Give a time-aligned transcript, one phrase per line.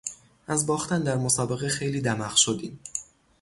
[0.47, 2.79] از باختن در مسابقه خیلی دمق شدیم.